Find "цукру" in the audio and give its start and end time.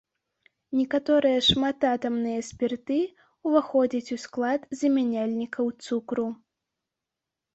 5.89-6.25